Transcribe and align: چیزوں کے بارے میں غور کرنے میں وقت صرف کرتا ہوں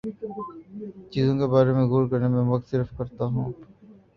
چیزوں 1.11 1.35
کے 1.39 1.47
بارے 1.47 1.71
میں 1.73 1.85
غور 1.85 2.07
کرنے 2.09 2.27
میں 2.27 2.43
وقت 2.43 2.69
صرف 2.69 2.87
کرتا 2.97 3.25
ہوں 3.25 3.51